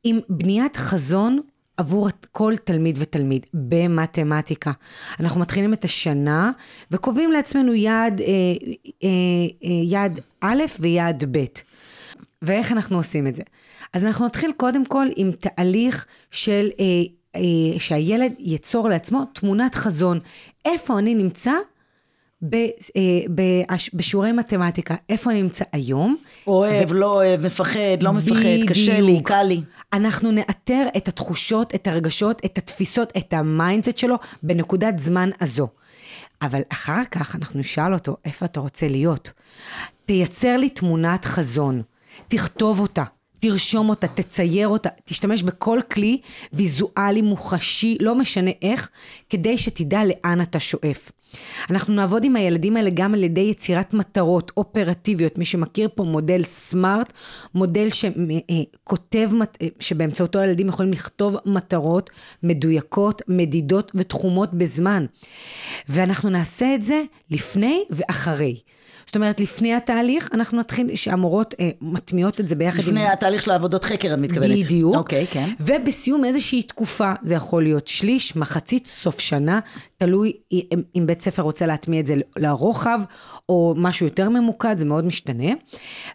[0.04, 1.40] עם בניית חזון
[1.76, 4.72] עבור כל תלמיד ותלמיד במתמטיקה.
[5.20, 6.52] אנחנו מתחילים את השנה
[6.90, 8.26] וקובעים לעצמנו יעד, אה,
[9.04, 9.08] אה,
[9.64, 11.44] אה, יעד א' ויעד ב'.
[12.42, 13.42] ואיך אנחנו עושים את זה?
[13.92, 16.84] אז אנחנו נתחיל קודם כל עם תהליך של אה,
[17.36, 20.20] אה, שהילד ייצור לעצמו תמונת חזון.
[20.64, 21.52] איפה אני נמצא
[22.96, 26.16] אה, בשיעורי מתמטיקה, איפה אני נמצא היום.
[26.46, 26.94] אוהב, ו...
[26.94, 28.70] לא אוהב, מפחד, לא מפחד, בדיוק.
[28.70, 29.60] קשה לי, קל לי.
[29.92, 35.68] אנחנו נאתר את התחושות, את הרגשות, את התפיסות, את ה mindset שלו בנקודת זמן הזו.
[36.42, 39.30] אבל אחר כך אנחנו נשאל אותו, איפה אתה רוצה להיות?
[40.06, 41.82] תייצר לי תמונת חזון,
[42.28, 43.04] תכתוב אותה.
[43.38, 46.20] תרשום אותה, תצייר אותה, תשתמש בכל כלי
[46.52, 48.88] ויזואלי, מוחשי, לא משנה איך,
[49.30, 51.10] כדי שתדע לאן אתה שואף.
[51.70, 55.38] אנחנו נעבוד עם הילדים האלה גם על ידי יצירת מטרות אופרטיביות.
[55.38, 57.12] מי שמכיר פה מודל סמארט,
[57.54, 59.30] מודל שכותב,
[59.80, 62.10] שבאמצעותו הילדים יכולים לכתוב מטרות
[62.42, 65.06] מדויקות, מדידות ותחומות בזמן.
[65.88, 68.56] ואנחנו נעשה את זה לפני ואחרי.
[69.12, 73.12] זאת אומרת, לפני התהליך, אנחנו נתחיל, שהמורות אה, מטמיעות את זה ביחד לפני עם...
[73.12, 74.64] התהליך של העבודות חקר, את מתכוונת.
[74.64, 74.94] בדיוק.
[74.94, 75.48] אוקיי, כן.
[75.60, 79.60] ובסיום איזושהי תקופה, זה יכול להיות שליש, מחצית, סוף שנה,
[79.98, 83.00] תלוי אם, אם בית ספר רוצה להטמיע את זה לרוחב,
[83.48, 85.52] או משהו יותר ממוקד, זה מאוד משתנה.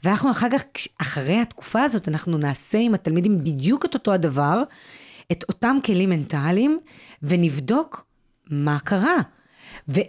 [0.03, 0.63] ואנחנו אחר כך,
[1.01, 4.63] אחרי התקופה הזאת, אנחנו נעשה עם התלמידים בדיוק את אותו הדבר,
[5.31, 6.79] את אותם כלים מנטליים,
[7.23, 8.05] ונבדוק
[8.49, 9.17] מה קרה.
[9.89, 9.99] ו...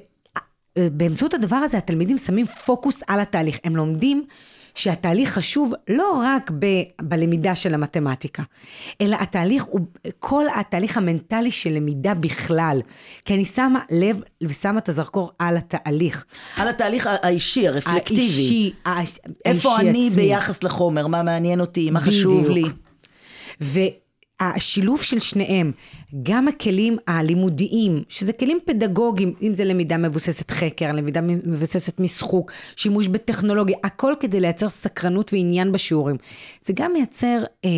[0.92, 3.58] באמצעות הדבר הזה התלמידים שמים פוקוס על התהליך.
[3.64, 4.24] הם לומדים
[4.74, 6.66] שהתהליך חשוב לא רק ב,
[7.02, 8.42] בלמידה של המתמטיקה,
[9.00, 9.80] אלא התהליך הוא
[10.18, 12.80] כל התהליך המנטלי של למידה בכלל.
[13.24, 16.24] כי אני שמה לב ושמה את הזרקור על התהליך.
[16.56, 18.20] על התהליך האישי, הרפלקטיבי.
[18.20, 18.72] האישי,
[19.44, 20.22] איפה האישי אני עצמי.
[20.22, 22.62] ביחס לחומר, מה מעניין אותי, מה חשוב לי.
[22.62, 24.07] בדיוק.
[24.42, 25.72] והשילוב של שניהם,
[26.22, 33.08] גם הכלים הלימודיים, שזה כלים פדגוגיים, אם זה למידה מבוססת חקר, למידה מבוססת משחוק, שימוש
[33.08, 36.16] בטכנולוגיה, הכל כדי לייצר סקרנות ועניין בשיעורים.
[36.60, 37.70] זה גם מייצר אה,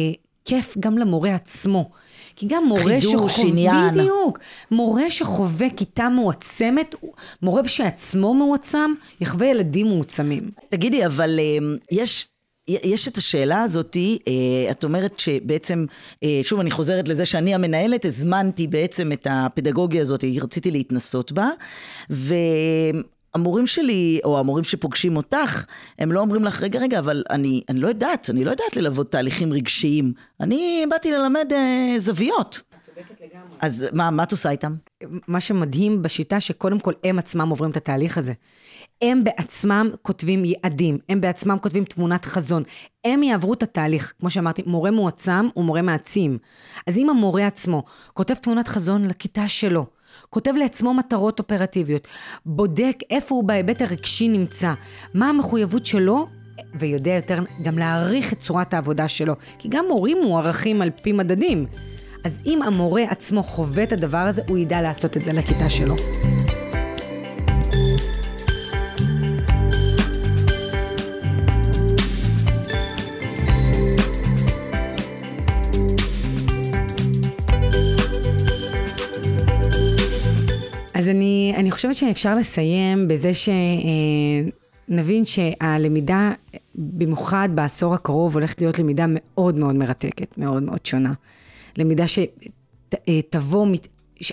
[0.44, 1.90] כיף גם למורה עצמו.
[2.36, 3.90] כי גם מורה שחווה, עניין.
[3.90, 4.38] בדיוק,
[4.70, 6.94] מורה שחווה כיתה מועצמת,
[7.42, 10.50] מורה שעצמו מועצם, יחווה ילדים מועצמים.
[10.68, 12.28] תגידי, אבל אה, יש...
[12.82, 15.86] יש את השאלה הזאתי, אה, את אומרת שבעצם,
[16.22, 21.48] אה, שוב אני חוזרת לזה שאני המנהלת, הזמנתי בעצם את הפדגוגיה הזאת, רציתי להתנסות בה,
[22.10, 25.64] והמורים שלי, או המורים שפוגשים אותך,
[25.98, 29.12] הם לא אומרים לך, רגע, רגע, אבל אני, אני לא יודעת, אני לא יודעת ללוות
[29.12, 32.69] תהליכים רגשיים, אני באתי ללמד אה, זוויות.
[33.60, 34.74] אז מה, מה את עושה איתם?
[35.28, 38.32] מה שמדהים בשיטה, שקודם כל הם עצמם עוברים את התהליך הזה.
[39.02, 42.62] הם בעצמם כותבים יעדים, הם בעצמם כותבים תמונת חזון.
[43.04, 46.38] הם יעברו את התהליך, כמו שאמרתי, מורה מועצם הוא מורה מעצים.
[46.86, 47.84] אז אם המורה עצמו
[48.14, 49.86] כותב תמונת חזון לכיתה שלו,
[50.30, 52.08] כותב לעצמו מטרות אופרטיביות,
[52.46, 54.72] בודק איפה הוא בהיבט הרגשי נמצא,
[55.14, 56.26] מה המחויבות שלו,
[56.74, 61.66] ויודע יותר גם להעריך את צורת העבודה שלו, כי גם מורים מוערכים על פי מדדים.
[62.24, 65.94] אז אם המורה עצמו חווה את הדבר הזה, הוא ידע לעשות את זה לכיתה שלו.
[80.94, 83.30] אז אני, אני חושבת שאפשר לסיים בזה
[84.88, 86.32] שנבין שהלמידה,
[86.74, 91.12] במיוחד בעשור הקרוב, הולכת להיות למידה מאוד מאוד מרתקת, מאוד מאוד שונה.
[91.76, 93.66] למידה שתבוא,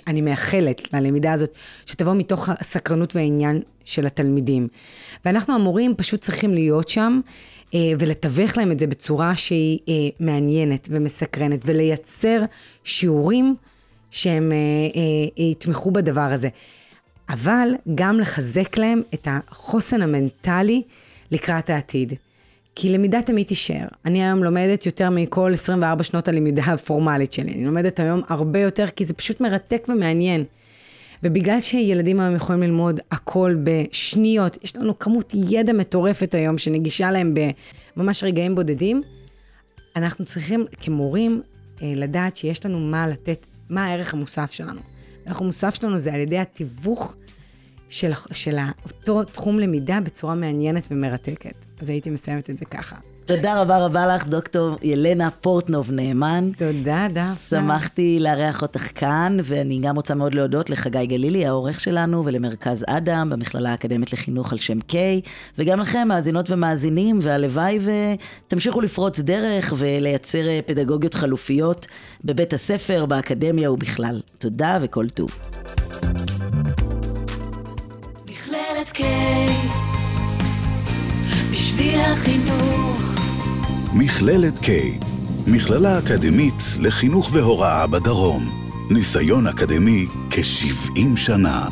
[0.06, 1.52] אני מאחלת ללמידה הזאת,
[1.86, 4.68] שתבוא מתוך הסקרנות והעניין של התלמידים.
[5.24, 7.20] ואנחנו המורים פשוט צריכים להיות שם
[7.74, 9.78] ולתווך להם את זה בצורה שהיא
[10.20, 12.40] מעניינת ומסקרנת, ולייצר
[12.84, 13.54] שיעורים
[14.10, 14.52] שהם
[15.36, 16.48] יתמכו בדבר הזה.
[17.28, 20.82] אבל גם לחזק להם את החוסן המנטלי
[21.30, 22.12] לקראת העתיד.
[22.80, 23.86] כי למידה תמיד תישאר.
[24.04, 27.52] אני היום לומדת יותר מכל 24 שנות הלמידה הפורמלית שלי.
[27.52, 30.44] אני לומדת היום הרבה יותר, כי זה פשוט מרתק ומעניין.
[31.22, 37.34] ובגלל שילדים היום יכולים ללמוד הכל בשניות, יש לנו כמות ידע מטורפת היום שנגישה להם
[37.96, 39.02] בממש רגעים בודדים,
[39.96, 41.42] אנחנו צריכים כמורים
[41.82, 44.80] לדעת שיש לנו מה לתת, מה הערך המוסף שלנו.
[45.26, 47.16] הערך המוסף שלנו זה על ידי התיווך
[47.88, 51.64] של, של אותו תחום למידה בצורה מעניינת ומרתקת.
[51.80, 52.96] אז הייתי מסיימת את זה ככה.
[53.28, 56.50] תודה רבה רבה לך, דוקטור ילנה פורטנוב נאמן.
[56.56, 57.34] תודה, דפנה.
[57.34, 63.30] שמחתי לארח אותך כאן, ואני גם רוצה מאוד להודות לחגי גלילי, העורך שלנו, ולמרכז אדם,
[63.30, 65.20] במכללה האקדמית לחינוך על שם קיי,
[65.58, 67.78] וגם לכם, מאזינות ומאזינים, והלוואי
[68.46, 71.86] ותמשיכו לפרוץ דרך ולייצר פדגוגיות חלופיות
[72.24, 74.20] בבית הספר, באקדמיה ובכלל.
[74.38, 75.30] תודה וכל טוב.
[78.88, 79.02] מכללת K
[81.50, 83.18] בשביל החינוך
[83.92, 84.68] מכללת K,
[85.46, 88.68] מכללה אקדמית לחינוך והוראה בדרום.
[88.90, 91.68] ניסיון אקדמי כ-70 שנה.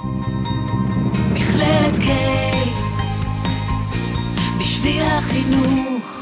[1.32, 2.08] מכללת K
[4.60, 6.15] בשביל החינוך